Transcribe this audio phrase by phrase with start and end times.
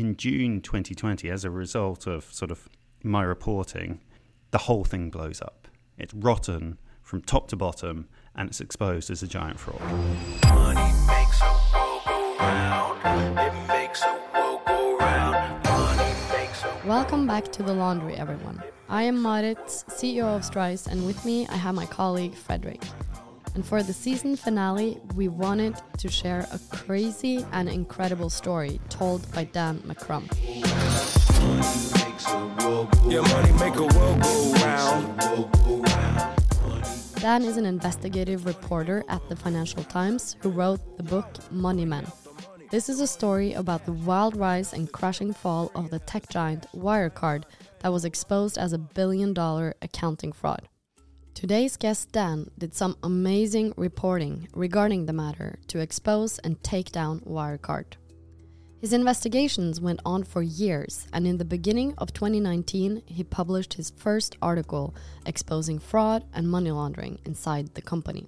[0.00, 2.70] In June 2020, as a result of sort of
[3.04, 4.00] my reporting,
[4.50, 5.68] the whole thing blows up.
[5.98, 9.78] It's rotten from top to bottom and it's exposed as a giant fraud.
[10.54, 13.40] Money makes a world go round.
[13.40, 15.66] It makes a world go round.
[16.86, 18.62] Welcome back to The Laundry, everyone.
[18.88, 22.82] I am Marit, CEO of Strise, and with me I have my colleague Fredrik.
[23.54, 29.30] And for the season finale, we wanted to share a crazy and incredible story told
[29.32, 30.28] by Dan McCrum.
[37.20, 42.06] Dan is an investigative reporter at the Financial Times who wrote the book Money Men.
[42.70, 46.66] This is a story about the wild rise and crushing fall of the tech giant
[46.72, 47.42] Wirecard
[47.80, 50.68] that was exposed as a billion dollar accounting fraud.
[51.34, 57.20] Today's guest Dan did some amazing reporting regarding the matter to expose and take down
[57.20, 57.94] Wirecard.
[58.80, 63.90] His investigations went on for years, and in the beginning of 2019, he published his
[63.90, 68.26] first article exposing fraud and money laundering inside the company.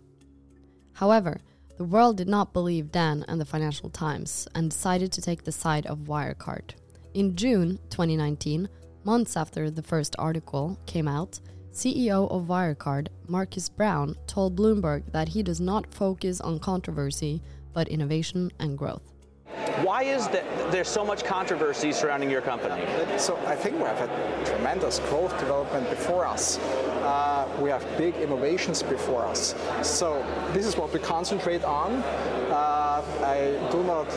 [0.95, 1.41] However,
[1.79, 5.53] the world did not believe Dan and the Financial Times and decided to take the
[5.53, 6.75] side of Wirecard.
[7.15, 8.69] In June 2019,
[9.05, 11.41] months after the first article came out,
[11.73, 17.41] CEO of Wirecard, Marcus Braun, told Bloomberg that he does not focus on controversy
[17.73, 19.13] but innovation and growth.
[19.83, 22.85] Why is that there's so much controversy surrounding your company?
[23.19, 26.59] So I think we have a tremendous growth development before us.
[26.59, 29.55] Uh, we have big innovations before us.
[29.83, 31.95] So this is what we concentrate on.
[32.51, 34.09] Uh, I do not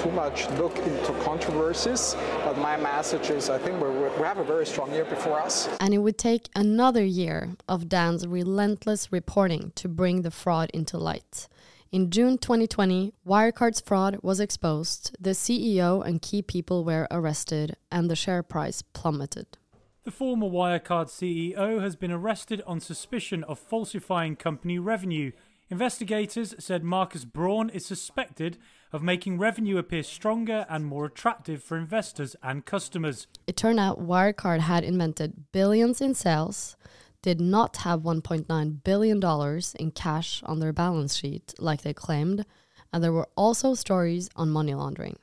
[0.00, 4.64] too much look into controversies, but my message is I think we have a very
[4.64, 5.68] strong year before us.
[5.78, 10.96] And it would take another year of Dan's relentless reporting to bring the fraud into
[10.96, 11.48] light.
[11.92, 18.10] In June 2020, Wirecard's fraud was exposed, the CEO and key people were arrested, and
[18.10, 19.58] the share price plummeted.
[20.04, 25.32] The former Wirecard CEO has been arrested on suspicion of falsifying company revenue.
[25.68, 28.56] Investigators said Marcus Braun is suspected
[28.92, 33.26] of making revenue appear stronger and more attractive for investors and customers.
[33.46, 36.76] It turned out Wirecard had invented billions in sales,
[37.22, 42.44] did not have $1.9 billion in cash on their balance sheet like they claimed,
[42.92, 45.16] and there were also stories on money laundering.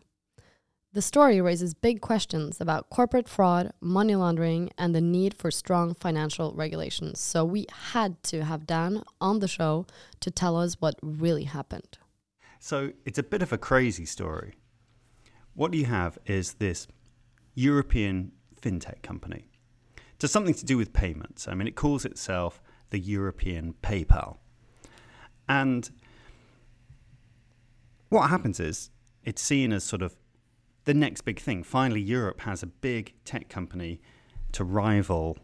[0.93, 5.93] The story raises big questions about corporate fraud, money laundering, and the need for strong
[5.93, 7.19] financial regulations.
[7.19, 9.85] So we had to have Dan on the show
[10.21, 11.99] to tell us what really happened.
[12.59, 14.53] So it's a bit of a crazy story.
[15.53, 16.87] What you have is this
[17.55, 18.31] European
[18.61, 19.49] fintech company
[20.19, 21.47] to something to do with payments.
[21.47, 24.37] I mean, it calls itself the European PayPal.
[25.47, 25.89] And
[28.09, 28.89] what happens is
[29.23, 30.15] it's seen as sort of
[30.85, 31.63] the next big thing.
[31.63, 33.99] Finally, Europe has a big tech company
[34.53, 35.37] to rival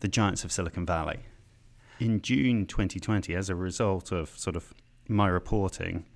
[0.00, 1.20] the giants of Silicon Valley.
[2.00, 4.74] In June 2020, as a result of sort of
[5.08, 6.06] my reporting,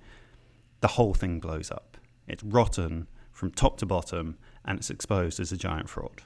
[0.81, 1.97] the whole thing blows up.
[2.27, 6.21] It's rotten from top to bottom and it's exposed as a giant fraud.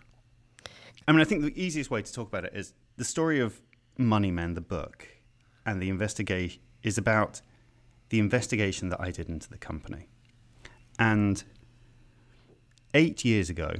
[1.07, 3.61] I mean, I think the easiest way to talk about it is the story of
[3.97, 5.07] Money Men, the book,
[5.65, 7.41] and the investigation is about
[8.09, 10.07] the investigation that I did into the company.
[10.99, 11.43] And
[12.93, 13.71] eight years ago,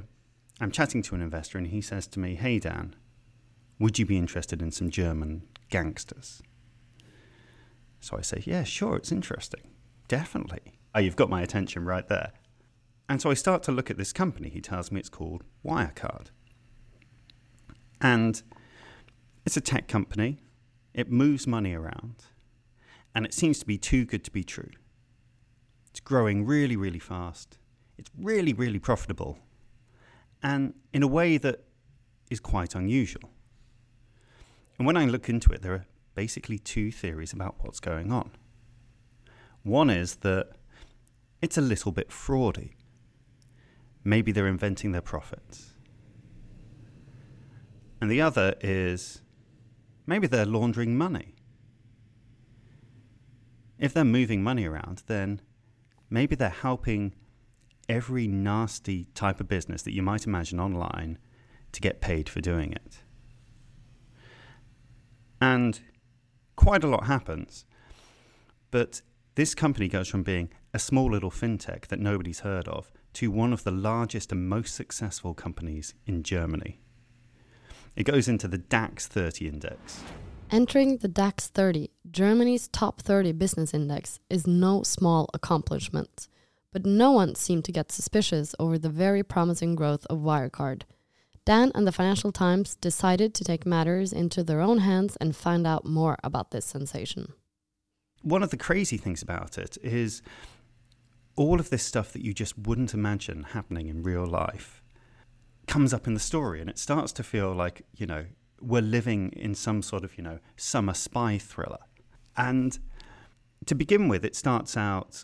[0.60, 2.96] I'm chatting to an investor, and he says to me, Hey, Dan,
[3.80, 6.42] would you be interested in some German gangsters?
[8.00, 9.62] So I say, Yeah, sure, it's interesting.
[10.14, 10.74] Definitely.
[10.94, 12.34] Oh, you've got my attention right there.
[13.10, 14.48] And so I start to look at this company.
[14.48, 16.28] He tells me it's called Wirecard.
[18.00, 18.44] And
[19.44, 20.38] it's a tech company,
[20.94, 22.26] it moves money around,
[23.16, 24.70] and it seems to be too good to be true.
[25.90, 27.58] It's growing really, really fast.
[27.98, 29.40] It's really, really profitable,
[30.44, 31.64] and in a way that
[32.30, 33.32] is quite unusual.
[34.78, 38.30] And when I look into it, there are basically two theories about what's going on.
[39.64, 40.50] One is that
[41.42, 42.74] it's a little bit fraudy.
[44.04, 45.74] Maybe they're inventing their profits.
[48.02, 49.22] And the other is
[50.06, 51.36] maybe they're laundering money.
[53.80, 55.42] If they're moving money around, then
[56.10, 57.16] maybe they're helping
[57.88, 61.18] every nasty type of business that you might imagine online
[61.72, 63.00] to get paid for doing it.
[65.42, 65.80] And
[66.56, 67.66] quite a lot happens.
[68.72, 69.02] But
[69.36, 73.54] this company goes from being a small little fintech that nobody's heard of to one
[73.54, 76.80] of the largest and most successful companies in Germany.
[77.96, 80.04] It goes into the DAX 30 index.
[80.52, 86.28] Entering the DAX 30, Germany's top 30 business index, is no small accomplishment.
[86.74, 90.82] but no one seemed to get suspicious over the very promising growth of Wirecard.
[91.46, 95.68] Dan and the Financial Times decided to take matters into their own hands and find
[95.68, 97.34] out more about this sensation.
[98.24, 100.22] One of the crazy things about it is
[101.36, 104.82] all of this stuff that you just wouldn't imagine happening in real life
[105.68, 108.26] comes up in the story and it starts to feel like, you know,
[108.62, 111.80] we're living in some sort of, you know, summer spy thriller.
[112.38, 112.78] And
[113.66, 115.24] to begin with, it starts out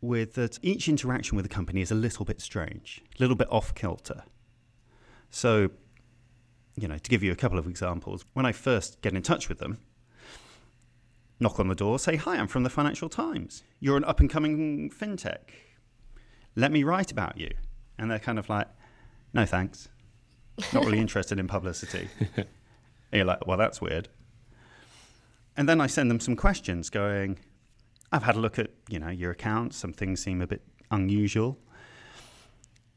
[0.00, 3.48] with that each interaction with the company is a little bit strange, a little bit
[3.50, 4.24] off kilter.
[5.30, 5.70] So,
[6.76, 9.48] you know, to give you a couple of examples, when I first get in touch
[9.48, 9.78] with them,
[11.42, 13.62] knock on the door, say, Hi, I'm from the Financial Times.
[13.80, 15.50] You're an up and coming fintech.
[16.56, 17.50] Let me write about you.
[17.98, 18.68] And they're kind of like,
[19.34, 19.88] No, thanks.
[20.72, 22.08] Not really interested in publicity.
[22.36, 22.46] and
[23.12, 24.08] you're like, Well, that's weird.
[25.56, 27.38] And then I send them some questions going,
[28.10, 29.74] I've had a look at, you know, your account.
[29.74, 31.58] Some things seem a bit unusual.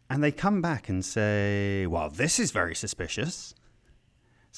[0.10, 3.56] And they come back and say, well, this is very suspicious.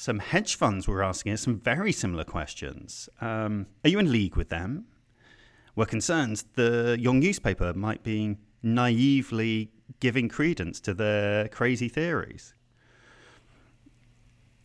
[0.00, 3.08] Some hedge funds were asking us some very similar questions.
[3.20, 4.84] Um, are you in league with them?
[5.74, 12.54] We're concerned the your newspaper might be naively giving credence to their crazy theories.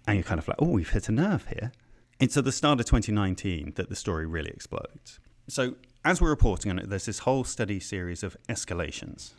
[0.06, 1.72] And you're kind of like, oh, we've hit a nerve here.
[2.20, 5.20] It's at the start of 2019 that the story really explodes.
[5.48, 9.32] So, as we're reporting on it, there's this whole steady series of escalations.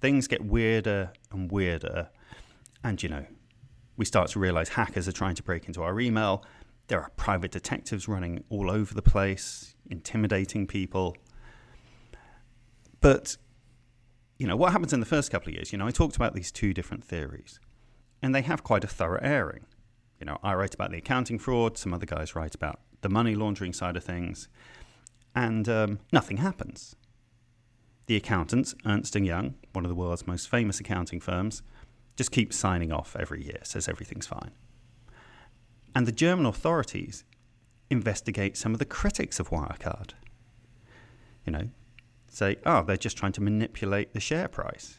[0.00, 2.08] Things get weirder and weirder.
[2.82, 3.26] And, you know,
[3.98, 6.42] we start to realize hackers are trying to break into our email.
[6.86, 11.14] There are private detectives running all over the place, intimidating people.
[13.02, 13.36] But,
[14.38, 15.70] you know, what happens in the first couple of years?
[15.70, 17.60] You know, I talked about these two different theories,
[18.22, 19.66] and they have quite a thorough airing.
[20.18, 23.34] You know, I write about the accounting fraud, some other guys write about the money
[23.34, 24.48] laundering side of things
[25.38, 26.96] and um, nothing happens.
[28.06, 31.62] The accountants, Ernst & Young, one of the world's most famous accounting firms,
[32.18, 34.50] just keeps signing off every year, says everything's fine.
[35.94, 37.22] And the German authorities
[37.90, 40.10] investigate some of the critics of Wirecard.
[41.46, 41.68] You know,
[42.26, 44.98] say, oh, they're just trying to manipulate the share price.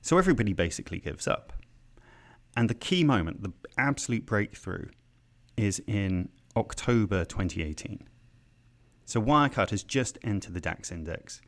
[0.00, 1.52] So everybody basically gives up.
[2.56, 4.90] And the key moment, the absolute breakthrough,
[5.56, 8.04] is in October 2018.
[9.06, 11.42] So Wirecard has just entered the DAX index.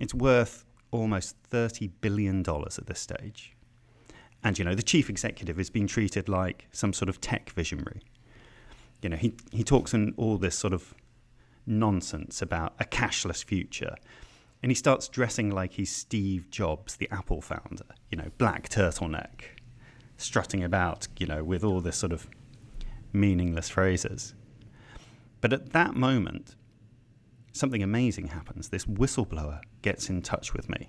[0.00, 3.53] It's worth almost $30 billion at this stage.
[4.44, 8.02] And, you know, the chief executive is being treated like some sort of tech visionary.
[9.00, 10.94] You know, he, he talks in all this sort of
[11.66, 13.96] nonsense about a cashless future.
[14.62, 19.42] And he starts dressing like he's Steve Jobs, the Apple founder, you know, black turtleneck,
[20.18, 22.28] strutting about, you know, with all this sort of
[23.12, 24.34] meaningless phrases.
[25.40, 26.54] But at that moment,
[27.52, 28.68] something amazing happens.
[28.68, 30.88] This whistleblower gets in touch with me.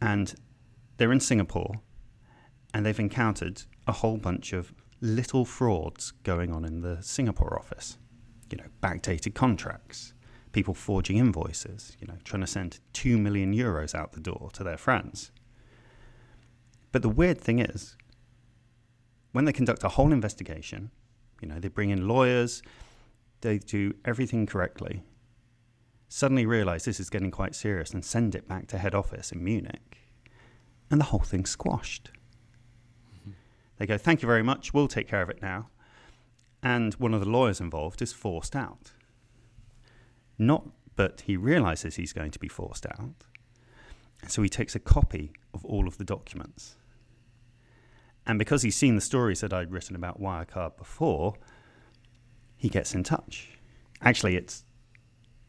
[0.00, 0.34] And
[0.96, 1.80] they're in Singapore
[2.72, 7.98] and they've encountered a whole bunch of little frauds going on in the Singapore office.
[8.50, 10.14] You know, backdated contracts,
[10.52, 14.64] people forging invoices, you know, trying to send 2 million euros out the door to
[14.64, 15.32] their friends.
[16.92, 17.96] But the weird thing is,
[19.32, 20.90] when they conduct a whole investigation,
[21.42, 22.62] you know, they bring in lawyers,
[23.42, 25.02] they do everything correctly,
[26.08, 29.44] suddenly realize this is getting quite serious and send it back to head office in
[29.44, 29.85] Munich,
[30.90, 32.10] and the whole thing's squashed.
[33.18, 33.32] Mm-hmm.
[33.78, 35.68] They go, Thank you very much, we'll take care of it now.
[36.62, 38.92] And one of the lawyers involved is forced out.
[40.38, 40.66] Not
[40.96, 43.24] but he realizes he's going to be forced out.
[44.26, 46.76] So he takes a copy of all of the documents.
[48.26, 51.34] And because he's seen the stories that I'd written about Wirecard before,
[52.56, 53.58] he gets in touch.
[54.00, 54.64] Actually, it's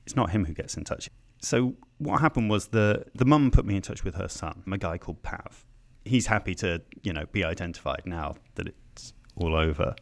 [0.06, 1.10] it's not him who gets in touch.
[1.42, 4.78] So what happened was the the mum put me in touch with her son, a
[4.78, 5.66] guy called Pav.
[6.06, 9.96] He's happy to you know be identified now that it's all over.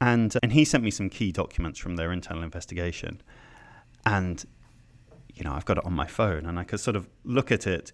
[0.00, 3.20] And and he sent me some key documents from their internal investigation,
[4.06, 4.44] and
[5.34, 7.66] you know I've got it on my phone, and I could sort of look at
[7.66, 7.92] it.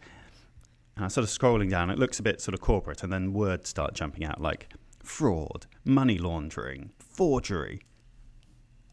[0.96, 1.90] And I'm sort of scrolling down.
[1.90, 4.68] It looks a bit sort of corporate, and then words start jumping out like
[5.02, 7.80] fraud, money laundering, forgery.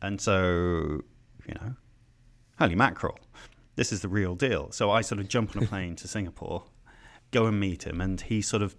[0.02, 1.02] And so,
[1.48, 1.76] you know,
[2.62, 3.18] holy mackerel,
[3.76, 4.72] this is the real deal.
[4.72, 6.66] So I sort of jump on a plane to Singapore,
[7.32, 8.76] go and meet him, and he sort of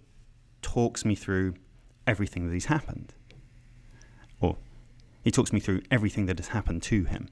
[0.61, 1.55] talks me through
[2.07, 3.13] everything that he's happened.
[4.39, 4.55] Or
[5.21, 7.27] he talks me through everything that has happened to him.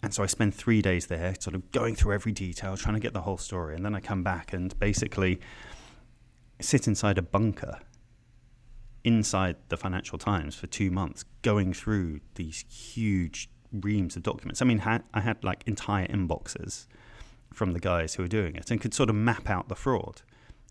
[0.00, 3.00] And so I spend three days there, sort of going through every detail, trying to
[3.00, 3.74] get the whole story.
[3.74, 5.40] And then I come back and basically
[6.60, 7.80] sit inside a bunker
[9.02, 14.62] inside the Financial Times for two months, going through these huge reams of documents.
[14.62, 16.86] I mean, ha- I had like entire inboxes
[17.52, 20.22] from the guys who were doing it and could sort of map out the fraud,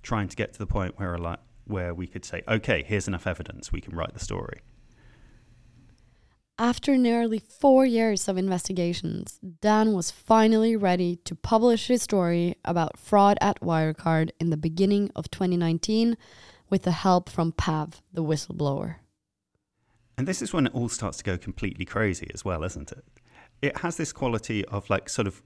[0.01, 3.27] trying to get to the point where like where we could say, okay, here's enough
[3.27, 4.61] evidence, we can write the story.
[6.59, 12.97] After nearly four years of investigations, Dan was finally ready to publish his story about
[12.97, 16.17] fraud at Wirecard in the beginning of 2019
[16.67, 18.95] with the help from Pav, the whistleblower.
[20.17, 23.03] And this is when it all starts to go completely crazy as well, isn't it?
[23.61, 25.43] It has this quality of like sort of,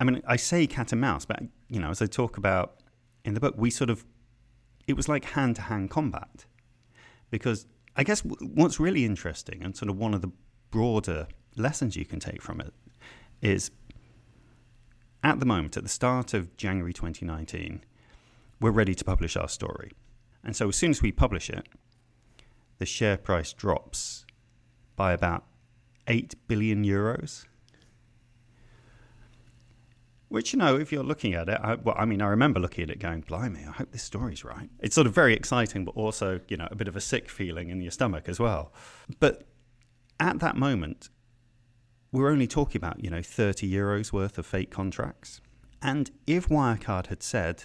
[0.00, 2.80] I mean, I say cat and mouse, but you know, as I talk about
[3.24, 4.04] in the book, we sort of,
[4.86, 6.46] it was like hand to hand combat
[7.30, 10.30] because I guess what's really interesting and sort of one of the
[10.70, 12.72] broader lessons you can take from it
[13.42, 13.70] is
[15.22, 17.84] at the moment, at the start of January 2019,
[18.60, 19.92] we're ready to publish our story.
[20.44, 21.66] And so as soon as we publish it,
[22.78, 24.24] the share price drops
[24.96, 25.44] by about
[26.06, 27.44] 8 billion euros.
[30.28, 32.84] Which, you know, if you're looking at it, I, well, I mean, I remember looking
[32.84, 34.68] at it going, blimey, I hope this story's right.
[34.80, 37.70] It's sort of very exciting, but also, you know, a bit of a sick feeling
[37.70, 38.72] in your stomach as well.
[39.20, 39.44] But
[40.20, 41.08] at that moment,
[42.12, 45.40] we're only talking about, you know, 30 euros worth of fake contracts.
[45.80, 47.64] And if Wirecard had said,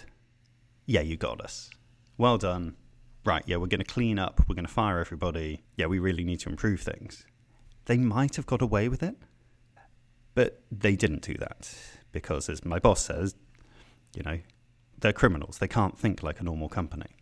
[0.86, 1.70] yeah, you got us,
[2.16, 2.76] well done,
[3.24, 6.24] right, yeah, we're going to clean up, we're going to fire everybody, yeah, we really
[6.24, 7.24] need to improve things,
[7.86, 9.16] they might have got away with it.
[10.34, 11.72] But they didn't do that
[12.10, 13.36] because, as my boss says,
[14.16, 14.40] you know,
[14.98, 15.58] they're criminals.
[15.58, 17.16] They can't think like a normal company.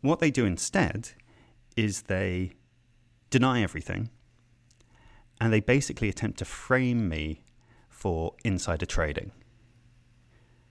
[0.00, 1.10] What they do instead
[1.76, 2.52] is they
[3.28, 4.10] deny everything
[5.40, 7.42] and they basically attempt to frame me
[7.88, 9.32] for insider trading.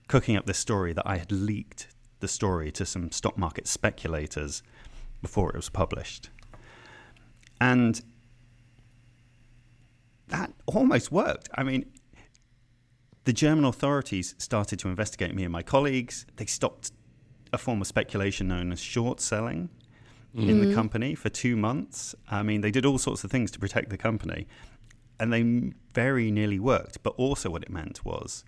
[0.08, 1.88] Cooking up this story that I had leaked
[2.20, 4.62] the story to some stock market speculators
[5.22, 6.30] before it was published.
[7.60, 8.00] And
[10.28, 11.48] that almost worked.
[11.54, 11.86] I mean,
[13.24, 16.24] the German authorities started to investigate me and my colleagues.
[16.36, 16.92] They stopped
[17.52, 19.68] a form of speculation known as short selling
[20.34, 20.48] mm.
[20.48, 20.74] in the mm-hmm.
[20.74, 22.14] company for two months.
[22.30, 24.46] I mean, they did all sorts of things to protect the company,
[25.18, 27.02] and they very nearly worked.
[27.02, 28.44] But also, what it meant was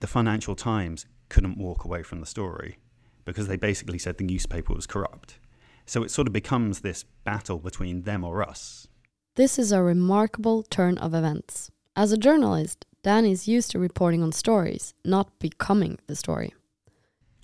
[0.00, 2.78] the Financial Times couldn't walk away from the story
[3.24, 5.40] because they basically said the newspaper was corrupt.
[5.84, 8.86] So it sort of becomes this battle between them or us.
[9.34, 11.72] This is a remarkable turn of events.
[11.96, 16.54] As a journalist, Dan is used to reporting on stories, not becoming the story.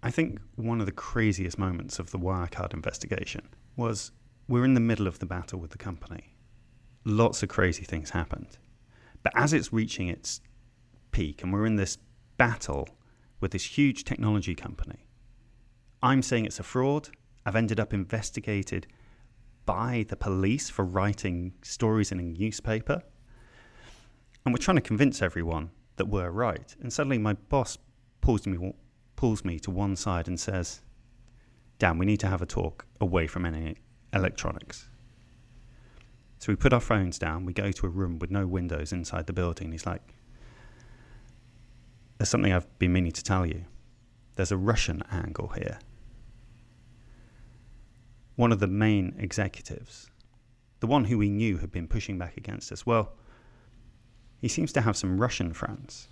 [0.04, 4.12] I think one of the craziest moments of the Wirecard investigation was
[4.46, 6.32] we're in the middle of the battle with the company.
[7.04, 8.56] Lots of crazy things happened.
[9.24, 10.40] But as it's reaching its
[11.10, 11.98] peak and we're in this
[12.38, 12.88] battle
[13.40, 15.06] with this huge technology company,
[16.02, 17.08] I'm saying it's a fraud.
[17.44, 18.86] I've ended up investigated
[19.66, 23.02] by the police for writing stories in a newspaper.
[24.44, 26.74] And we're trying to convince everyone that we're right.
[26.80, 27.76] And suddenly my boss
[28.20, 28.72] pulls me,
[29.16, 30.80] pulls me to one side and says,
[31.78, 33.76] Dan, we need to have a talk away from any
[34.12, 34.88] electronics.
[36.38, 39.26] So we put our phones down, we go to a room with no windows inside
[39.26, 39.72] the building.
[39.72, 40.02] He's like,
[42.20, 43.64] There's something I've been meaning to tell you.
[44.36, 45.78] There's a Russian angle here.
[48.36, 50.10] One of the main executives,
[50.80, 53.14] the one who we knew had been pushing back against us, well,
[54.38, 56.08] he seems to have some Russian friends.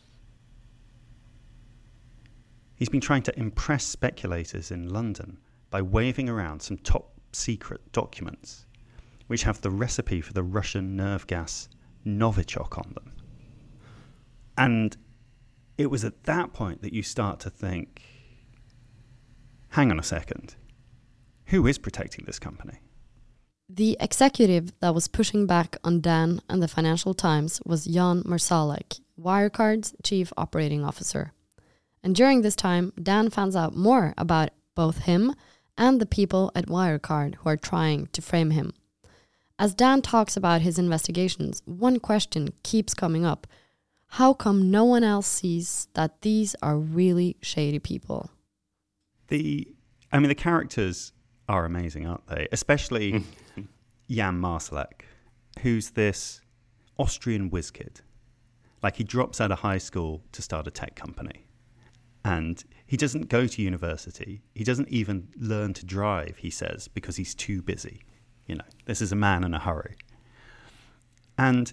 [2.74, 5.36] He's been trying to impress speculators in London
[5.68, 8.64] by waving around some top secret documents
[9.26, 11.68] which have the recipe for the Russian nerve gas
[12.06, 13.12] Novichok on them.
[14.56, 14.96] And
[15.78, 18.02] it was at that point that you start to think
[19.70, 20.56] hang on a second,
[21.47, 22.80] who is protecting this company?
[23.68, 29.00] The executive that was pushing back on Dan and the Financial Times was Jan Marsalek,
[29.20, 31.32] Wirecard's chief operating officer.
[32.02, 35.35] And during this time, Dan finds out more about both him
[35.76, 38.73] and the people at Wirecard who are trying to frame him.
[39.58, 43.47] As Dan talks about his investigations, one question keeps coming up
[44.08, 48.30] How come no one else sees that these are really shady people?
[49.28, 49.68] The,
[50.10, 51.12] I mean, the characters
[51.48, 52.48] are amazing, aren't they?
[52.50, 53.62] Especially hmm.
[54.10, 55.02] Jan Marsalek,
[55.60, 56.40] who's this
[56.98, 58.00] Austrian whiz kid.
[58.82, 61.46] Like he drops out of high school to start a tech company.
[62.24, 64.42] And he doesn't go to university.
[64.54, 68.02] He doesn't even learn to drive, he says, because he's too busy.
[68.46, 69.96] You know, this is a man in a hurry.
[71.36, 71.72] And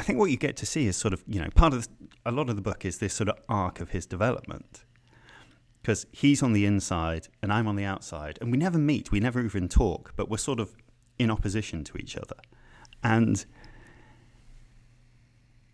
[0.00, 1.86] I think what you get to see is sort of, you know, part of
[2.24, 4.86] a lot of the book is this sort of arc of his development
[5.82, 9.20] because he's on the inside and I'm on the outside, and we never meet, we
[9.20, 10.74] never even talk, but we're sort of
[11.18, 12.36] in opposition to each other.
[13.04, 13.44] And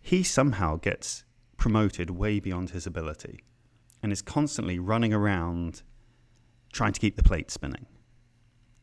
[0.01, 1.23] he somehow gets
[1.55, 3.39] promoted way beyond his ability
[4.03, 5.83] and is constantly running around
[6.73, 7.85] trying to keep the plate spinning.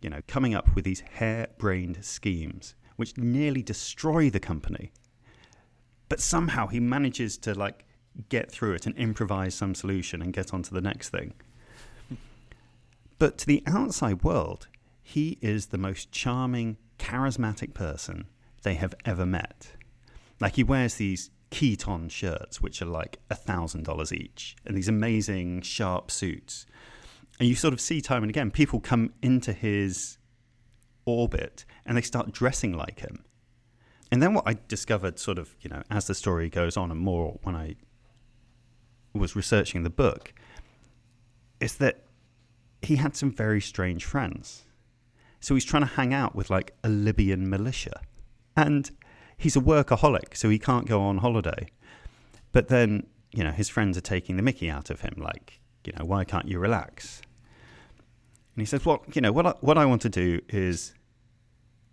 [0.00, 4.90] You know, coming up with these hair-brained schemes which nearly destroy the company.
[6.08, 7.84] But somehow he manages to like
[8.28, 11.34] get through it and improvise some solution and get on to the next thing.
[13.18, 14.68] But to the outside world,
[15.02, 18.26] he is the most charming, charismatic person
[18.62, 19.72] they have ever met.
[20.40, 24.88] Like he wears these Kiton shirts, which are like a thousand dollars each, and these
[24.88, 26.66] amazing sharp suits.
[27.38, 30.18] And you sort of see time and again people come into his
[31.04, 33.24] orbit and they start dressing like him.
[34.14, 37.00] And then what I discovered, sort of, you know, as the story goes on and
[37.00, 37.74] more when I
[39.12, 40.32] was researching the book,
[41.58, 42.04] is that
[42.80, 44.66] he had some very strange friends.
[45.40, 48.02] So he's trying to hang out with like a Libyan militia.
[48.56, 48.88] And
[49.36, 51.66] he's a workaholic, so he can't go on holiday.
[52.52, 55.92] But then, you know, his friends are taking the mickey out of him, like, you
[55.98, 57.20] know, why can't you relax?
[58.54, 60.94] And he says, well, you know, what I, what I want to do is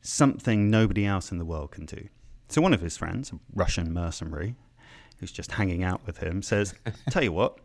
[0.01, 2.08] something nobody else in the world can do.
[2.50, 4.55] So one of his friends, a Russian mercenary,
[5.20, 6.74] who's just hanging out with him, says,
[7.10, 7.60] tell you what,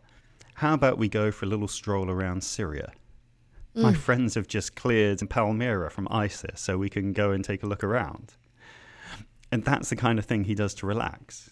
[0.55, 2.91] how about we go for a little stroll around Syria?
[3.75, 3.81] Mm.
[3.81, 7.67] My friends have just cleared Palmyra from ISIS, so we can go and take a
[7.67, 8.33] look around
[9.51, 11.51] and that's the kind of thing he does to relax.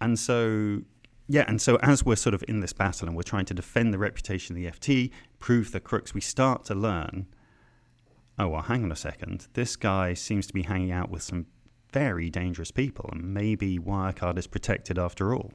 [0.00, 0.82] And so,
[1.28, 3.94] yeah, and so as we're sort of in this battle and we're trying to defend
[3.94, 7.26] the reputation of the FT, prove the crooks, we start to learn
[8.38, 9.48] oh, well, hang on a second.
[9.54, 11.46] This guy seems to be hanging out with some
[11.92, 15.52] very dangerous people, and maybe Wirecard is protected after all.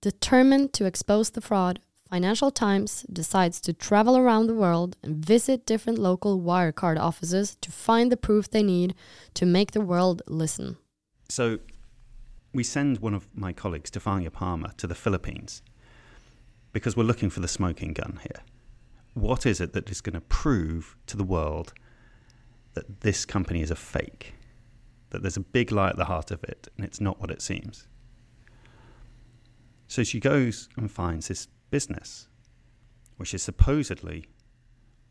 [0.00, 1.80] Determined to expose the fraud,
[2.10, 7.70] Financial Times decides to travel around the world and visit different local Wirecard offices to
[7.70, 8.94] find the proof they need
[9.34, 10.78] to make the world listen.
[11.28, 11.58] So,
[12.54, 15.62] we send one of my colleagues, Stefania Palma, to the Philippines
[16.72, 18.42] because we're looking for the smoking gun here.
[19.18, 21.74] What is it that is going to prove to the world
[22.74, 24.34] that this company is a fake?
[25.10, 27.42] That there's a big lie at the heart of it and it's not what it
[27.42, 27.88] seems?
[29.88, 32.28] So she goes and finds this business,
[33.16, 34.26] which is supposedly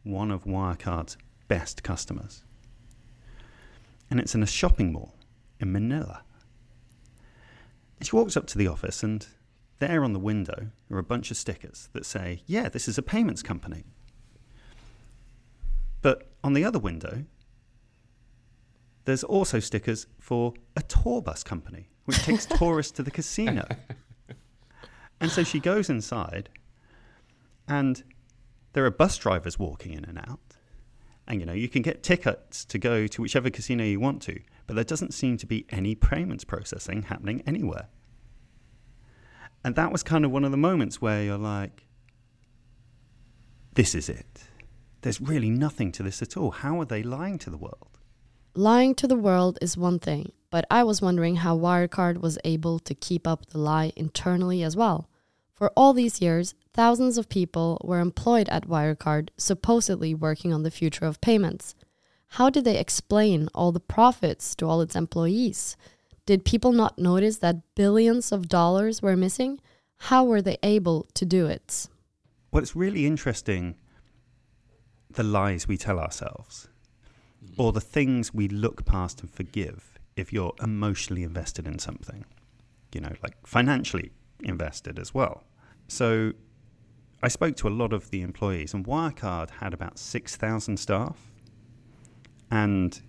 [0.04, 1.18] one of Wirecard's
[1.50, 2.46] best customers.
[4.10, 5.16] And it's in a shopping mall
[5.60, 6.22] in Manila.
[8.00, 9.28] And she walks up to the office, and
[9.80, 13.02] there on the window are a bunch of stickers that say, Yeah, this is a
[13.02, 13.84] payments company.
[16.02, 17.26] But on the other window,
[19.06, 23.66] there's also stickers for a tour bus company, which takes tourists to the casino.
[25.20, 26.50] And so she goes inside,
[27.68, 28.04] and
[28.74, 30.40] there are bus drivers walking in and out.
[31.28, 34.40] And you know, you can get tickets to go to whichever casino you want to,
[34.66, 37.88] but there doesn't seem to be any payments processing happening anywhere.
[39.64, 41.88] And that was kind of one of the moments where you're like,
[43.74, 44.47] this is it.
[45.08, 46.52] There's really nothing to this at all.
[46.52, 47.98] How are they lying to the world?
[48.56, 52.78] Lying to the world is one thing, but I was wondering how Wirecard was able
[52.80, 55.08] to keep up the lie internally as well.
[55.54, 60.70] For all these years, thousands of people were employed at Wirecard, supposedly working on the
[60.70, 61.74] future of payments.
[62.32, 65.78] How did they explain all the profits to all its employees?
[66.26, 69.62] Did people not notice that billions of dollars were missing?
[70.00, 71.88] How were they able to do it?
[72.52, 73.76] Well, it's really interesting
[75.18, 76.70] the lies we tell ourselves
[77.44, 77.60] mm-hmm.
[77.62, 82.24] or the things we look past and forgive if you're emotionally invested in something,
[82.94, 84.12] you know, like financially
[84.44, 85.44] invested as well.
[85.88, 86.34] So
[87.24, 91.18] I spoke to a lot of the employees, and Wirecard had about 6,000 staff.
[92.52, 93.02] And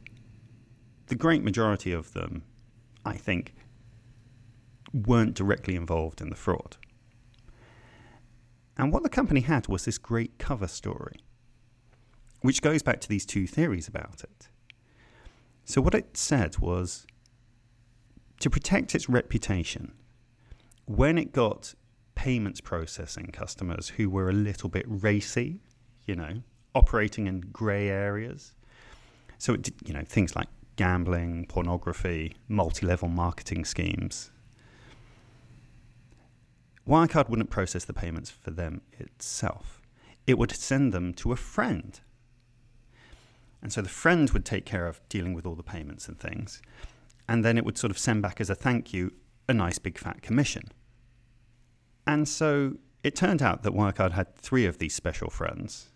[1.09, 2.43] the great majority of them,
[3.05, 3.55] I think,
[4.95, 6.79] weren't directly involved in the fraud.
[8.79, 11.21] And what the company had was this great cover story,
[12.41, 14.49] which goes back to these two theories about it.
[15.65, 17.07] So, what it said was
[18.41, 19.93] to protect its reputation,
[20.87, 21.75] when it got
[22.15, 25.61] payments processing customers who were a little bit racy,
[26.07, 26.43] you know,
[26.75, 28.55] operating in grey areas,
[29.39, 34.31] so it did, you know, things like gambling, pornography, multi-level marketing schemes.
[36.89, 39.83] Wirecard wouldn't process the payments for them itself.
[40.27, 42.01] It would send them to a friend.
[43.63, 46.63] And so the friend would take care of dealing with all the payments and things.
[47.29, 49.13] And then it would sort of send back as a thank you
[49.49, 50.71] a nice big fat commission.
[52.07, 55.91] And so it turned out that Wirecard had three of these special friends.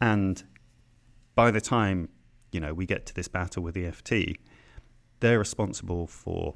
[0.00, 0.42] And
[1.34, 2.08] by the time,
[2.52, 4.36] you know, we get to this battle with the FT,
[5.20, 6.54] they're responsible for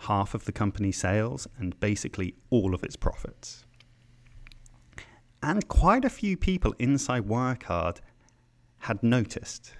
[0.00, 3.64] half of the company's sales and basically all of its profits.
[5.42, 7.98] And quite a few people inside Wirecard
[8.80, 9.74] had noticed.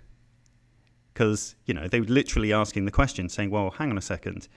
[1.13, 4.49] Because, you know, they were literally asking the question, saying, well, hang on a second.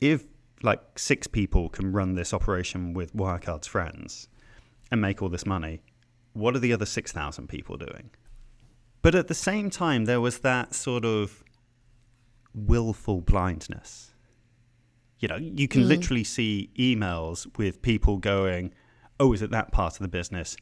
[0.00, 0.24] If
[0.62, 4.28] like six people can run this operation with Wirecard's friends
[4.90, 5.82] and make all this money,
[6.32, 8.10] what are the other 6,000 people doing?
[9.02, 11.44] But at the same time, there was that sort of
[12.54, 14.12] willful blindness.
[15.18, 15.88] You know, you can mm.
[15.88, 18.72] literally see emails with people going,
[19.20, 20.56] Oh, is it that part of the business?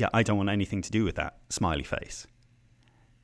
[0.00, 1.36] Yeah, I don't want anything to do with that.
[1.50, 2.26] Smiley face.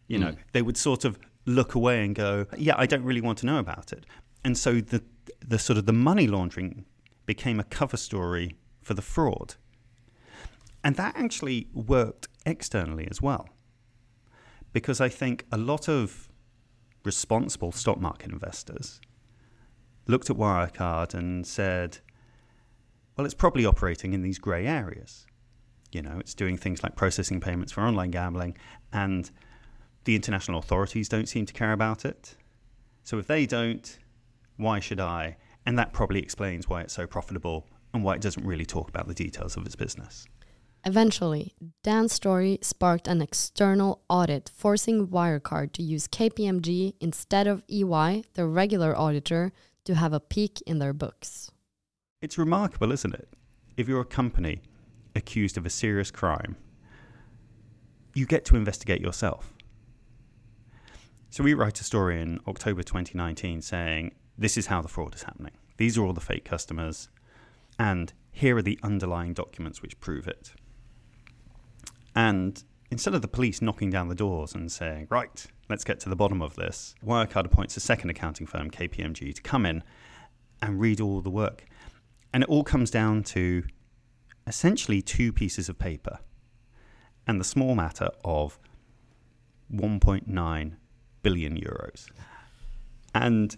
[0.09, 0.21] You mm.
[0.21, 3.47] know, they would sort of look away and go, Yeah, I don't really want to
[3.47, 4.05] know about it.
[4.45, 5.03] And so the
[5.41, 6.85] the sort of the money laundering
[7.25, 9.55] became a cover story for the fraud.
[10.85, 13.49] And that actually worked externally as well.
[14.73, 16.29] Because I think a lot of
[17.05, 19.01] responsible stock market investors
[20.07, 21.99] looked at Wirecard and said,
[23.17, 25.27] well, it's probably operating in these grey areas.
[25.97, 28.55] You know, it's doing things like processing payments for online gambling,
[28.93, 29.31] and
[30.05, 32.37] the international authorities don't seem to care about it.
[33.03, 33.99] So if they don't,
[34.59, 35.39] why should I?
[35.65, 39.09] And that probably explains why it's so profitable and why it doesn't really talk about
[39.09, 40.27] the details of its business.
[40.85, 48.25] Eventually, Dan's story sparked an external audit forcing Wirecard to use KPMG instead of EY,
[48.35, 49.51] the regular auditor,
[49.87, 51.51] to have a peek in their books.
[52.21, 53.31] It's remarkable, isn't it?
[53.79, 54.61] If you're a company
[55.16, 56.57] accused of a serious crime,
[58.14, 59.52] you get to investigate yourself.
[61.31, 65.24] So we write a story in October 2019 saying, This is how the fraud is
[65.24, 65.52] happening.
[65.76, 67.11] These are all the fake customers,
[67.79, 70.52] and here are the underlying documents which prove it.
[72.14, 76.09] And instead of the police knocking down the doors and saying, right, let's get to
[76.09, 79.83] the bottom of this, Wirecard appoints a second accounting firm, KPMG, to come in
[80.62, 81.66] and read all the work.
[82.33, 83.64] And it all comes down to
[84.47, 86.19] essentially two pieces of paper
[87.27, 88.59] and the small matter of
[89.73, 90.73] 1.9
[91.23, 92.07] billion euros.
[93.15, 93.57] And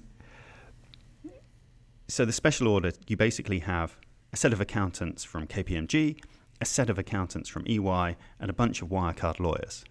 [2.07, 3.97] so the special audit, you basically have
[4.33, 6.19] a set of accountants from KPMG
[6.61, 9.85] a set of accountants from EY, and a bunch of Wirecard lawyers.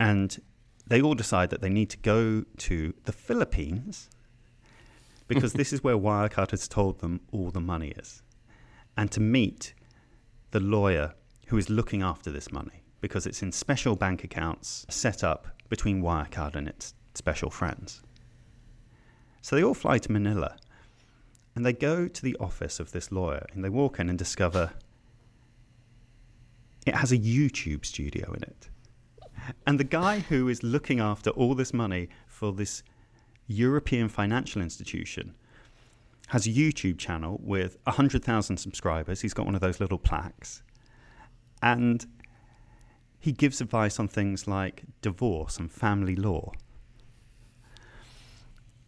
[0.00, 0.40] And
[0.86, 4.08] they all decide that they need to go to the Philippines
[5.28, 8.22] because this is where Wirecard has told them all the money is,
[8.96, 9.74] and to meet
[10.50, 11.14] the lawyer
[11.46, 16.02] who is looking after this money because it's in special bank accounts set up between
[16.02, 18.02] Wirecard and its special friends.
[19.42, 20.56] So they all fly to Manila
[21.54, 24.72] and they go to the office of this lawyer and they walk in and discover
[26.86, 28.68] it has a YouTube studio in it.
[29.66, 32.82] And the guy who is looking after all this money for this
[33.46, 35.34] European financial institution
[36.28, 39.20] has a YouTube channel with 100,000 subscribers.
[39.20, 40.62] He's got one of those little plaques.
[41.62, 42.06] And
[43.18, 46.52] he gives advice on things like divorce and family law.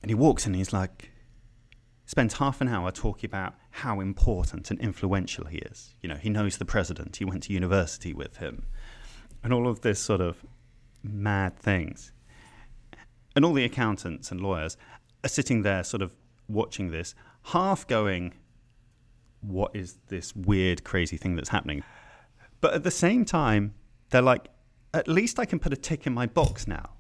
[0.03, 1.11] And he walks in and he's like,
[2.07, 5.95] spends half an hour talking about how important and influential he is.
[6.01, 8.67] You know, he knows the president, he went to university with him,
[9.43, 10.45] and all of this sort of
[11.03, 12.13] mad things.
[13.35, 14.77] And all the accountants and lawyers
[15.25, 16.15] are sitting there, sort of
[16.49, 18.35] watching this, half going,
[19.41, 21.83] What is this weird, crazy thing that's happening?
[22.61, 23.75] But at the same time,
[24.11, 24.49] they're like,
[24.95, 26.91] At least I can put a tick in my box now.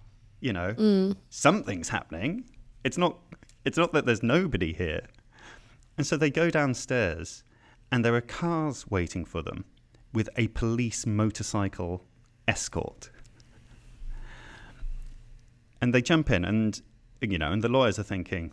[0.41, 1.17] You know, mm.
[1.31, 2.45] something's happening.
[2.85, 3.19] It's not
[3.65, 5.03] it's not that there's nobody here.
[5.99, 7.43] And so they go downstairs,
[7.91, 9.65] and there are cars waiting for them
[10.13, 12.05] with a police motorcycle
[12.47, 13.11] escort.
[15.81, 16.81] And they jump in, and
[17.21, 18.53] you know, and the lawyers are thinking,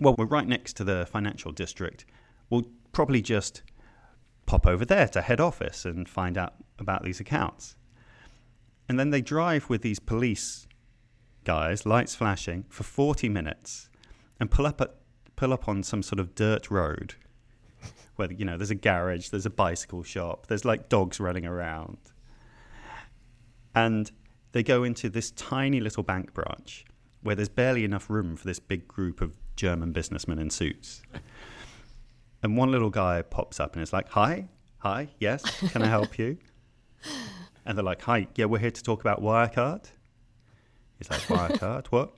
[0.00, 2.04] well, we're right next to the financial district.
[2.50, 3.62] We'll probably just
[4.46, 7.76] pop over there to head office and find out about these accounts.
[8.88, 10.66] And then they drive with these police
[11.44, 13.90] guys, lights flashing, for 40 minutes
[14.40, 14.94] and pull up at,
[15.36, 17.14] pull up on some sort of dirt road
[18.16, 21.98] where you know there's a garage, there's a bicycle shop, there's like dogs running around,
[23.74, 24.10] and
[24.52, 26.84] they go into this tiny little bank branch
[27.22, 31.02] where there's barely enough room for this big group of German businessmen in suits.
[32.42, 35.42] And one little guy pops up and is like, "Hi, hi, yes,
[35.72, 36.38] can I help you?"
[37.66, 39.84] And they're like, "Hi, yeah, we're here to talk about Wirecard."
[40.96, 42.14] He's like, "Wirecard, what?"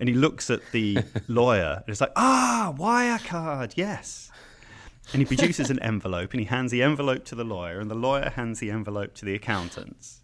[0.00, 4.30] and he looks at the lawyer and it's like, ah, Wirecard, yes.
[5.12, 7.94] And he produces an envelope and he hands the envelope to the lawyer, and the
[7.94, 10.22] lawyer hands the envelope to the accountants.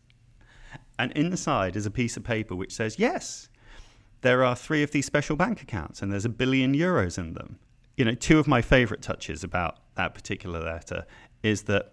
[0.99, 3.49] And inside is a piece of paper which says, yes,
[4.23, 7.59] there are three of these special bank accounts and there's a billion euros in them.
[7.97, 11.07] You know, two of my favorite touches about that particular letter
[11.43, 11.93] is that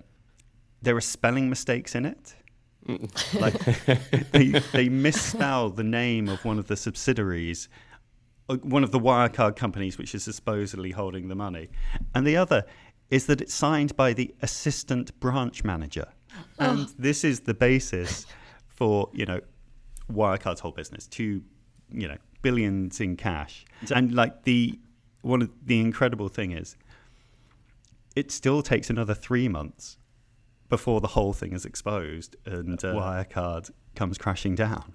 [0.82, 2.36] there are spelling mistakes in it.
[3.34, 3.54] like
[4.32, 7.68] they, they misspell the name of one of the subsidiaries,
[8.50, 11.70] uh, one of the Wirecard companies, which is supposedly holding the money.
[12.16, 12.66] And the other
[13.10, 16.08] is that it's signed by the assistant branch manager.
[16.60, 16.90] And oh.
[16.98, 18.26] this is the basis
[18.68, 19.42] for, you know,
[20.12, 21.42] Wirecard's whole business, two,
[21.92, 23.66] you know, billions in cash.
[23.94, 24.80] And like the
[25.22, 26.78] one of the incredible thing is
[28.16, 29.98] it still takes another three months
[30.70, 34.94] before the whole thing is exposed and uh, Wirecard comes crashing down.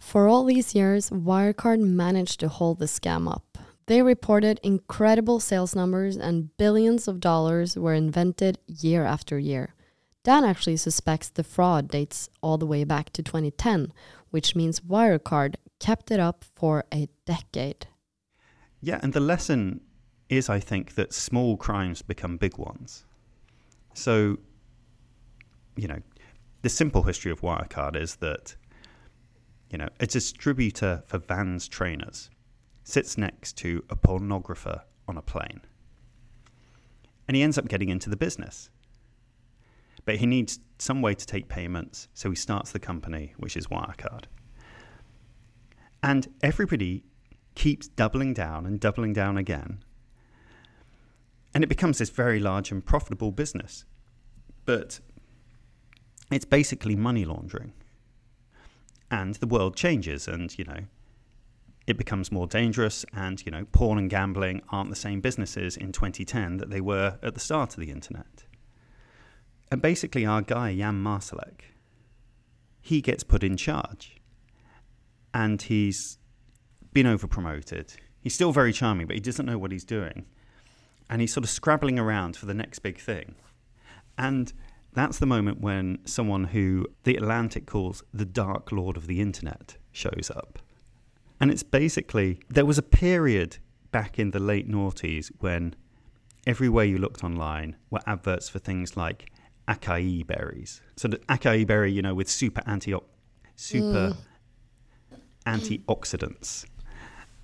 [0.00, 3.58] For all these years, Wirecard managed to hold the scam up.
[3.86, 9.74] They reported incredible sales numbers and billions of dollars were invented year after year.
[10.22, 13.92] Dan actually suspects the fraud dates all the way back to 2010,
[14.30, 17.88] which means Wirecard kept it up for a decade.
[18.80, 19.80] Yeah, and the lesson
[20.28, 23.04] is, I think, that small crimes become big ones.
[23.94, 24.38] So
[25.80, 26.00] you know,
[26.62, 28.54] the simple history of Wirecard is that,
[29.70, 32.28] you know, a distributor for Vans trainers
[32.84, 35.62] sits next to a pornographer on a plane.
[37.26, 38.68] And he ends up getting into the business.
[40.04, 43.68] But he needs some way to take payments, so he starts the company, which is
[43.68, 44.24] Wirecard.
[46.02, 47.04] And everybody
[47.54, 49.84] keeps doubling down and doubling down again.
[51.52, 53.84] And it becomes this very large and profitable business.
[54.64, 55.00] But
[56.30, 57.72] it's basically money laundering.
[59.10, 60.84] And the world changes, and, you know,
[61.86, 65.90] it becomes more dangerous, and, you know, porn and gambling aren't the same businesses in
[65.90, 68.44] 2010 that they were at the start of the internet.
[69.72, 71.62] And basically, our guy, Jan Marsalek,
[72.80, 74.19] he gets put in charge.
[75.32, 76.18] And he's
[76.92, 77.96] been overpromoted.
[78.20, 80.26] He's still very charming, but he doesn't know what he's doing.
[81.08, 83.34] And he's sort of scrabbling around for the next big thing.
[84.18, 84.52] And
[84.92, 89.76] that's the moment when someone who the Atlantic calls the Dark Lord of the Internet
[89.92, 90.58] shows up.
[91.40, 93.58] And it's basically, there was a period
[93.92, 95.74] back in the late noughties when
[96.46, 99.30] everywhere you looked online were adverts for things like
[99.68, 100.80] acai berries.
[100.96, 102.94] So the acai berry, you know, with super anti
[103.56, 104.16] super mm.
[105.46, 106.66] Antioxidants.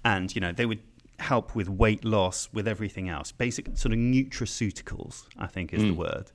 [0.04, 0.82] And, you know, they would
[1.18, 3.32] help with weight loss, with everything else.
[3.32, 5.88] Basic sort of nutraceuticals, I think is mm.
[5.88, 6.30] the word.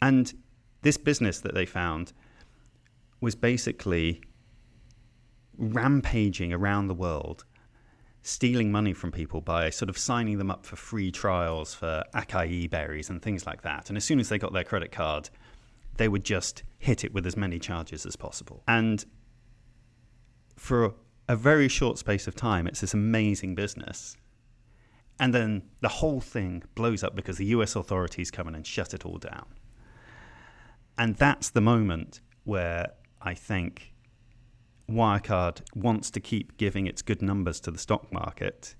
[0.00, 0.32] And
[0.82, 2.12] this business that they found
[3.20, 4.22] was basically
[5.56, 7.44] rampaging around the world,
[8.22, 12.68] stealing money from people by sort of signing them up for free trials for acai
[12.68, 13.88] berries and things like that.
[13.88, 15.30] And as soon as they got their credit card,
[15.96, 18.62] they would just hit it with as many charges as possible.
[18.66, 19.04] And
[20.56, 20.94] for
[21.28, 24.16] a very short space of time, it's this amazing business.
[25.18, 28.94] And then the whole thing blows up because the US authorities come in and shut
[28.94, 29.46] it all down.
[30.98, 33.94] And that's the moment where I think
[34.88, 38.74] Wirecard wants to keep giving its good numbers to the stock market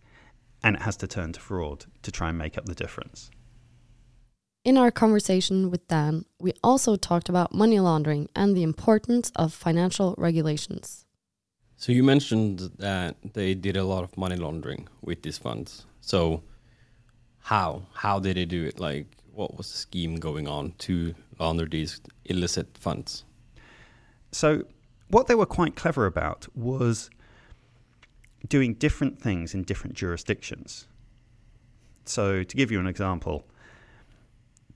[0.62, 3.30] and it has to turn to fraud to try and make up the difference.
[4.64, 9.52] In our conversation with Dan, we also talked about money laundering and the importance of
[9.52, 11.03] financial regulations.
[11.84, 15.84] So you mentioned that they did a lot of money laundering with these funds.
[16.00, 16.42] So
[17.40, 18.80] how how did they do it?
[18.80, 23.26] Like what was the scheme going on to launder these illicit funds?
[24.32, 24.62] So,
[25.08, 27.10] what they were quite clever about was
[28.48, 30.86] doing different things in different jurisdictions.
[32.06, 33.44] So, to give you an example,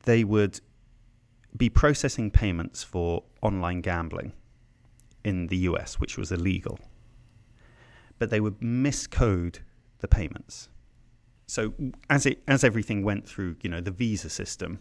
[0.03, 0.61] they would
[1.57, 4.35] be processing payments for online gambling
[5.25, 6.79] in the US, which was illegal.
[8.18, 9.59] But they would miscode
[9.98, 10.68] the payments.
[11.46, 11.72] So
[12.11, 14.81] as it as everything went through, you know, the visa system,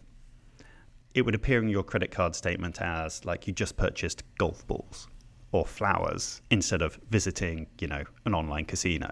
[1.14, 5.08] it would appear in your credit card statement as like you just purchased golf balls
[5.52, 9.10] or flowers instead of visiting, you know, an online casino.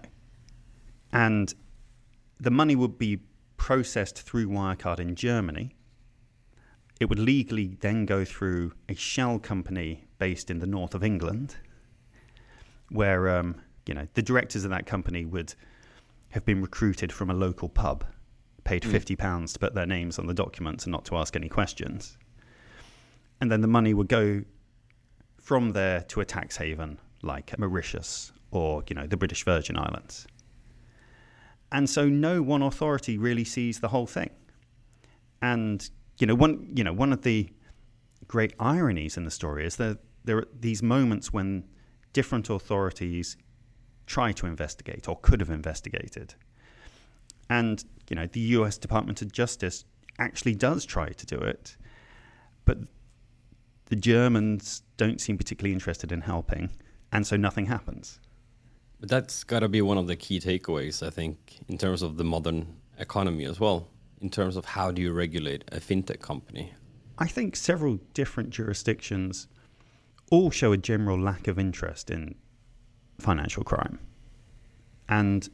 [1.11, 1.53] And
[2.39, 3.19] the money would be
[3.57, 5.75] processed through Wirecard in Germany.
[6.99, 11.55] It would legally then go through a shell company based in the north of England,
[12.89, 13.55] where um,
[13.87, 15.53] you know the directors of that company would
[16.29, 18.03] have been recruited from a local pub,
[18.63, 18.91] paid mm.
[18.91, 22.17] £50 to put their names on the documents and not to ask any questions.
[23.39, 24.43] And then the money would go
[25.39, 30.27] from there to a tax haven like Mauritius or, you know, the British Virgin Islands.
[31.71, 34.29] And so no one authority really sees the whole thing.
[35.41, 37.49] And, you know, one, you know, one of the
[38.27, 41.63] great ironies in the story is that there are these moments when
[42.13, 43.37] different authorities
[44.07, 46.33] try to investigate or could have investigated.
[47.49, 49.85] And, you know, the US Department of Justice
[50.17, 51.77] actually does try to do it,
[52.65, 52.79] but
[53.85, 56.71] the Germans don't seem particularly interested in helping,
[57.11, 58.19] and so nothing happens.
[58.99, 62.17] But that's got to be one of the key takeaways, I think, in terms of
[62.17, 63.87] the modern economy as well,
[64.21, 66.73] in terms of how do you regulate a fintech company?
[67.19, 69.47] I think several different jurisdictions
[70.31, 72.35] all show a general lack of interest in
[73.19, 73.99] financial crime.
[75.09, 75.49] And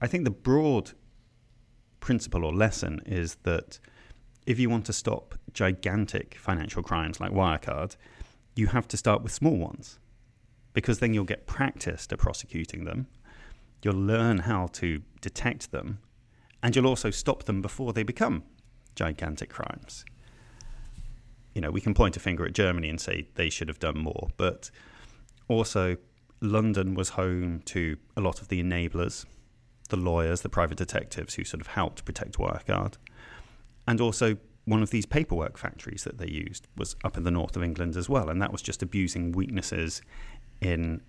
[0.00, 0.92] I think the broad
[2.00, 3.78] principle or lesson is that
[4.46, 7.96] if you want to stop gigantic financial crimes like Wirecard,
[8.56, 9.98] you have to start with small ones
[10.72, 13.06] because then you'll get practiced at prosecuting them.
[13.82, 16.00] You'll learn how to detect them
[16.62, 18.44] and you'll also stop them before they become
[18.94, 20.04] gigantic crimes.
[21.54, 23.98] You know, we can point a finger at Germany and say they should have done
[23.98, 24.70] more, but
[25.48, 25.96] also
[26.42, 29.24] London was home to a lot of the enablers,
[29.88, 32.94] the lawyers, the private detectives who sort of helped protect Wirecard.
[33.86, 37.56] And also one of these paperwork factories that they used was up in the north
[37.56, 40.02] of England as well, and that was just abusing weaknesses
[40.60, 41.00] in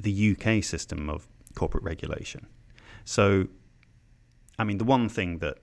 [0.00, 2.46] the UK system of corporate regulation.
[3.04, 3.48] So
[4.58, 5.58] I mean, the one thing that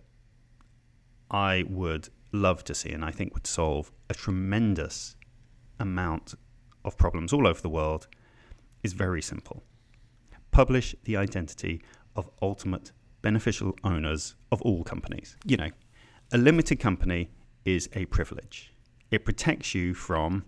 [1.32, 5.16] I would love to see and I think would solve a tremendous
[5.80, 6.34] amount
[6.84, 8.08] of problems all over the world
[8.84, 9.64] is very simple.
[10.52, 11.82] Publish the identity
[12.16, 15.36] of ultimate beneficial owners of all companies.
[15.46, 15.70] You know,
[16.32, 17.30] a limited company
[17.66, 18.74] is a privilege.
[19.12, 20.46] It protects you from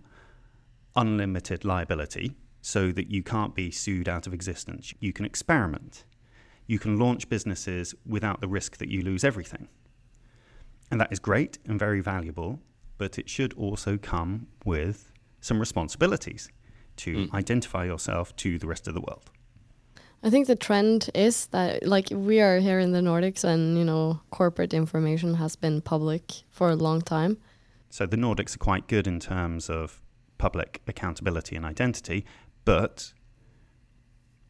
[0.96, 4.94] unlimited liability so that you can't be sued out of existence.
[5.00, 6.04] You can experiment
[6.66, 9.68] you can launch businesses without the risk that you lose everything.
[10.90, 12.60] And that is great and very valuable,
[12.98, 16.48] but it should also come with some responsibilities
[17.04, 17.34] to mm.
[17.34, 19.30] identify yourself to the rest of the world.
[20.24, 23.84] I think the trend is that like we are here in the Nordics and you
[23.84, 27.38] know corporate information has been public for a long time.
[27.90, 30.00] So the Nordics are quite good in terms of
[30.38, 32.24] public accountability and identity,
[32.64, 33.12] but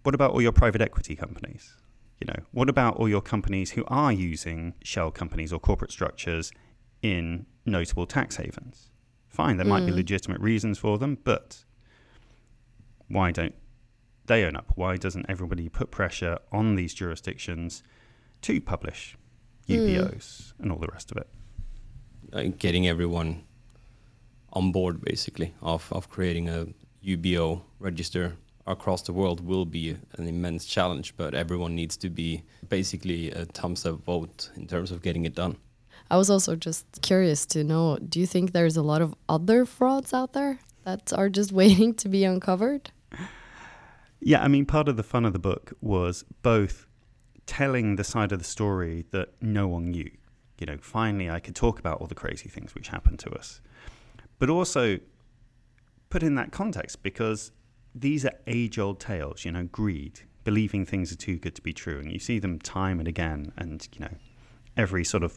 [0.02, 1.74] what about all your private equity companies?
[2.20, 6.52] You know, what about all your companies who are using shell companies or corporate structures
[7.02, 8.90] in notable tax havens?
[9.28, 9.70] Fine, there mm.
[9.70, 9.96] might be mm.
[9.96, 11.64] legitimate reasons for them, but
[13.12, 13.54] why don't
[14.26, 14.72] they own up?
[14.74, 17.82] Why doesn't everybody put pressure on these jurisdictions
[18.42, 19.16] to publish
[19.68, 20.52] UBOs mm.
[20.60, 21.28] and all the rest of it?
[22.32, 23.44] Like getting everyone
[24.54, 26.66] on board, basically, of, of creating a
[27.04, 32.42] UBO register across the world will be an immense challenge, but everyone needs to be
[32.68, 35.56] basically a thumbs up vote in terms of getting it done.
[36.10, 39.64] I was also just curious to know do you think there's a lot of other
[39.64, 42.90] frauds out there that are just waiting to be uncovered?
[44.24, 46.86] Yeah, I mean, part of the fun of the book was both
[47.46, 50.10] telling the side of the story that no one knew.
[50.60, 53.60] You know, finally, I could talk about all the crazy things which happened to us,
[54.38, 55.00] but also
[56.08, 57.50] put in that context because
[57.96, 61.72] these are age old tales, you know, greed, believing things are too good to be
[61.72, 61.98] true.
[61.98, 63.52] And you see them time and again.
[63.56, 64.14] And, you know,
[64.76, 65.36] every sort of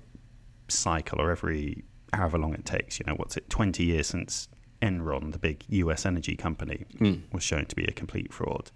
[0.67, 4.47] cycle or every however long it takes, you know, what's it, 20 years since
[4.81, 7.21] Enron, the big US energy company, mm.
[7.31, 8.71] was shown to be a complete fraud.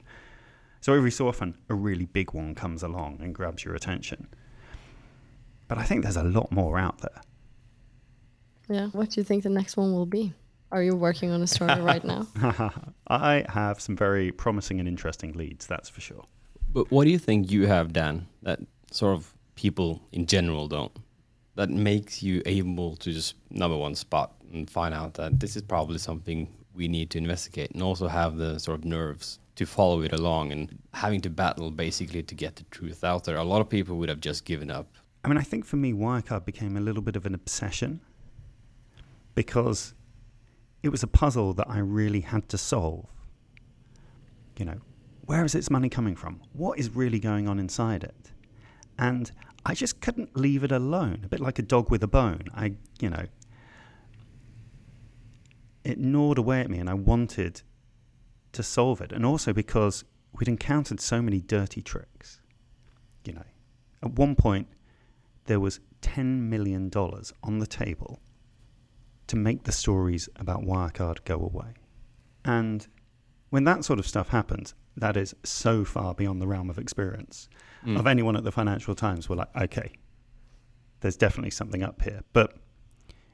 [0.82, 4.28] So every so often, a really big one comes along and grabs your attention.
[5.68, 7.22] But I think there's a lot more out there.
[8.70, 8.88] Yeah.
[8.88, 10.34] What do you think the next one will be?
[10.72, 12.28] Are you working on a story right now?
[13.08, 16.26] I have some very promising and interesting leads, that's for sure.
[16.72, 18.60] But what do you think you have, Dan, that
[18.92, 20.92] sort of people in general don't?
[21.60, 25.62] That makes you able to just, number one, spot and find out that this is
[25.62, 30.02] probably something we need to investigate and also have the sort of nerves to follow
[30.04, 33.36] it along and having to battle basically to get the truth out there.
[33.36, 34.88] A lot of people would have just given up.
[35.26, 38.00] I mean, I think for me, Wirecard became a little bit of an obsession
[39.36, 39.94] because
[40.82, 43.08] it was a puzzle that I really had to solve.
[44.58, 44.80] You know,
[45.26, 46.40] where is its money coming from?
[46.54, 48.32] What is really going on inside it?
[48.98, 49.30] And
[49.66, 52.46] I just couldn't leave it alone, a bit like a dog with a bone.
[52.54, 53.26] I, you know,
[55.84, 57.62] it gnawed away at me and I wanted
[58.54, 59.12] to solve it.
[59.12, 60.04] And also because
[60.34, 62.42] we'd encountered so many dirty tricks.
[63.26, 63.46] You know,
[64.02, 64.68] at one point,
[65.46, 66.90] there was $10 million
[67.44, 68.20] on the table
[69.28, 71.74] to make the stories about Wirecard go away.
[72.46, 72.88] And
[73.50, 77.50] when that sort of stuff happens, that is so far beyond the realm of experience
[77.86, 77.98] mm.
[77.98, 79.30] of anyone at the Financial Times.
[79.30, 79.92] We're like, okay,
[81.02, 82.24] there's definitely something up here.
[82.34, 82.56] But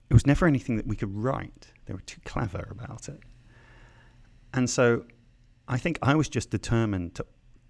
[0.10, 1.72] it was never anything that we could write.
[1.86, 3.20] They were too clever about it.
[4.54, 5.06] And so
[5.68, 7.26] I think I was just determined to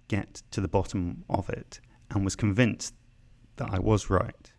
[0.08, 1.80] get to the bottom of it
[2.10, 2.94] and was convinced
[3.56, 4.52] that I was right.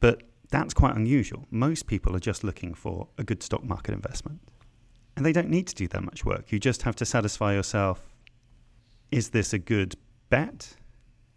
[0.00, 1.46] But that's quite unusual.
[1.50, 4.40] Most people are just looking for a good stock market investment.
[5.16, 6.50] And they don't need to do that much work.
[6.50, 8.02] You just have to satisfy yourself
[9.10, 9.94] is this a good
[10.28, 10.74] bet?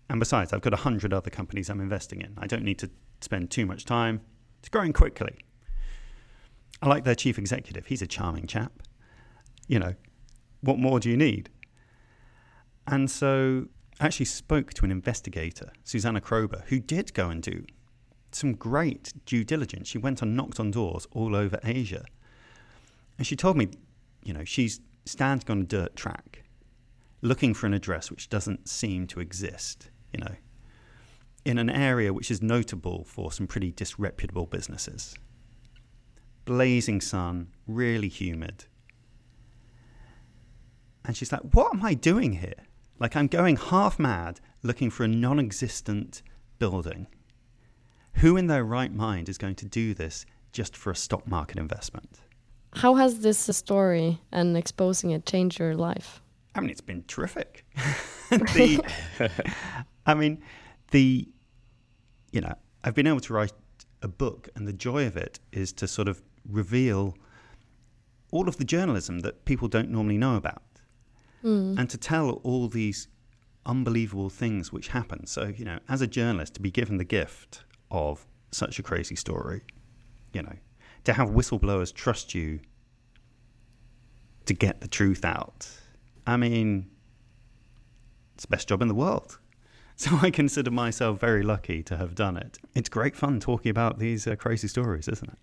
[0.09, 2.33] And besides, I've got 100 other companies I'm investing in.
[2.37, 2.89] I don't need to
[3.21, 4.21] spend too much time.
[4.59, 5.37] It's growing quickly.
[6.81, 7.85] I like their chief executive.
[7.85, 8.71] He's a charming chap.
[9.67, 9.93] You know,
[10.61, 11.49] what more do you need?
[12.87, 13.67] And so
[13.99, 17.65] I actually spoke to an investigator, Susanna Krober, who did go and do
[18.31, 19.87] some great due diligence.
[19.87, 22.05] She went and knocked on doors all over Asia.
[23.17, 23.69] And she told me,
[24.23, 26.43] you know, she's standing on a dirt track
[27.21, 30.35] looking for an address which doesn't seem to exist, you know,
[31.45, 35.15] in an area which is notable for some pretty disreputable businesses.
[36.45, 38.65] Blazing sun, really humid.
[41.05, 42.65] And she's like, What am I doing here?
[42.99, 46.21] Like, I'm going half mad looking for a non existent
[46.59, 47.07] building.
[48.15, 51.57] Who in their right mind is going to do this just for a stock market
[51.57, 52.19] investment?
[52.77, 56.21] How has this story and exposing it changed your life?
[56.53, 57.65] I mean, it's been terrific.
[58.29, 58.79] the,
[60.05, 60.43] I mean,
[60.91, 61.27] the,
[62.31, 62.53] you know,
[62.83, 63.53] I've been able to write
[64.03, 67.15] a book, and the joy of it is to sort of reveal
[68.31, 70.61] all of the journalism that people don't normally know about,
[71.43, 71.79] mm.
[71.79, 73.07] and to tell all these
[73.65, 75.25] unbelievable things which happen.
[75.25, 79.15] So, you know, as a journalist, to be given the gift of such a crazy
[79.15, 79.63] story,
[80.31, 80.57] you know,
[81.07, 82.59] to have whistleblowers trust you
[84.45, 85.65] to get the truth out.
[86.27, 86.89] I mean,
[88.35, 89.39] it's the best job in the world.
[89.99, 92.59] So I consider myself very lucky to have done it.
[92.75, 95.39] It's great fun talking about these uh, crazy stories, isn't it?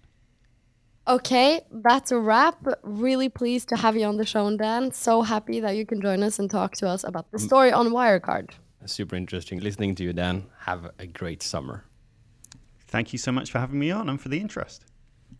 [1.08, 2.64] Okay, that's a wrap.
[2.84, 4.92] Really pleased to have you on the show, Dan.
[4.92, 7.88] So happy that you can join us and talk to us about the story on
[7.88, 8.50] Wirecard.
[8.86, 10.44] Super interesting listening to you, Dan.
[10.60, 11.86] Have a great summer.
[12.86, 14.84] Thank you so much for having me on and for the interest.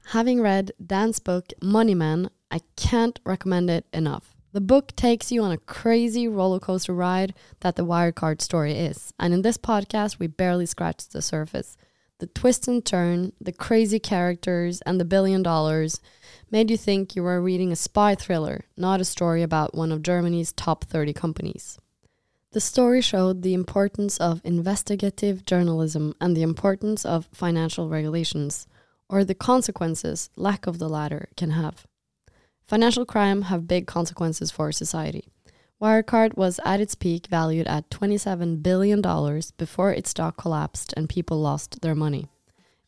[0.09, 4.37] Having read Dan's book, Money Men, I can't recommend it enough.
[4.53, 9.13] The book takes you on a crazy roller coaster ride that the Wirecard story is.
[9.19, 11.77] And in this podcast, we barely scratched the surface.
[12.19, 16.01] The twist and turn, the crazy characters, and the billion dollars
[16.51, 20.03] made you think you were reading a spy thriller, not a story about one of
[20.03, 21.79] Germany's top 30 companies.
[22.53, 28.69] The story showed the importance of investigative journalism and the importance of financial regulations,
[29.15, 31.87] or the consequences lack of the latter can have.
[32.67, 35.29] Financial crime have big consequences for society.
[35.81, 39.01] Wirecard was at its peak valued at $27 billion
[39.57, 42.27] before its stock collapsed and people lost their money.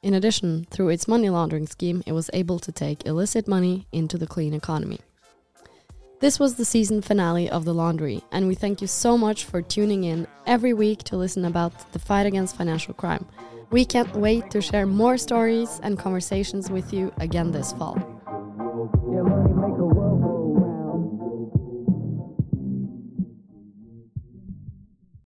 [0.03, 4.19] In addition, through its money laundering scheme, it was able to take illicit money into
[4.19, 4.99] the clean economy.
[6.19, 9.63] This was the season finale of The Laundry, and we thank you so much for
[9.63, 13.27] tuning in every week to listen about the fight against financial crime.
[13.71, 17.97] We can't wait to share more stories and conversations with you again this fall.